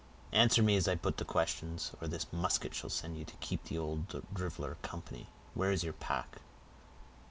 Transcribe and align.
"Answer 0.31 0.63
me 0.63 0.75
as 0.77 0.87
I 0.87 0.95
put 0.95 1.17
the 1.17 1.25
questions, 1.25 1.91
or 2.01 2.07
this 2.07 2.25
musket 2.33 2.73
shall 2.73 2.89
send 2.89 3.19
you 3.19 3.25
to 3.25 3.35
keep 3.35 3.65
the 3.65 3.77
old 3.77 4.07
driveler 4.33 4.81
company: 4.81 5.27
where 5.53 5.71
is 5.71 5.83
your 5.83 5.93
pack?" 5.93 6.41